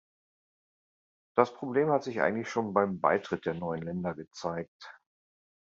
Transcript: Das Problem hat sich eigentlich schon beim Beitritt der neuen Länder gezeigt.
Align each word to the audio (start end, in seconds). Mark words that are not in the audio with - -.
Das 1.37 1.53
Problem 1.53 1.91
hat 1.91 2.03
sich 2.03 2.21
eigentlich 2.21 2.49
schon 2.49 2.73
beim 2.73 2.99
Beitritt 2.99 3.45
der 3.45 3.53
neuen 3.53 3.83
Länder 3.83 4.15
gezeigt. 4.15 4.95